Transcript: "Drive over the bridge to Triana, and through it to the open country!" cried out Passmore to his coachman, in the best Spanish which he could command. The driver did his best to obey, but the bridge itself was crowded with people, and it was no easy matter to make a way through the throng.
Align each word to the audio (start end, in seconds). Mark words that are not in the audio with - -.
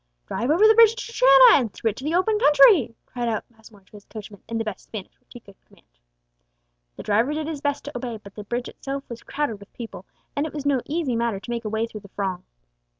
"Drive 0.25 0.49
over 0.49 0.67
the 0.67 0.73
bridge 0.73 0.95
to 0.95 1.13
Triana, 1.13 1.59
and 1.59 1.71
through 1.71 1.91
it 1.91 1.97
to 1.97 2.03
the 2.03 2.15
open 2.15 2.39
country!" 2.39 2.95
cried 3.05 3.29
out 3.29 3.43
Passmore 3.53 3.81
to 3.81 3.91
his 3.91 4.05
coachman, 4.05 4.41
in 4.49 4.57
the 4.57 4.63
best 4.63 4.85
Spanish 4.85 5.19
which 5.19 5.29
he 5.33 5.39
could 5.39 5.63
command. 5.67 5.85
The 6.95 7.03
driver 7.03 7.35
did 7.35 7.45
his 7.45 7.61
best 7.61 7.85
to 7.85 7.95
obey, 7.95 8.17
but 8.17 8.33
the 8.33 8.43
bridge 8.45 8.67
itself 8.67 9.03
was 9.07 9.21
crowded 9.21 9.57
with 9.59 9.71
people, 9.73 10.07
and 10.35 10.47
it 10.47 10.55
was 10.55 10.65
no 10.65 10.81
easy 10.87 11.15
matter 11.15 11.39
to 11.39 11.51
make 11.51 11.65
a 11.65 11.69
way 11.69 11.85
through 11.85 11.99
the 11.99 12.07
throng. 12.07 12.43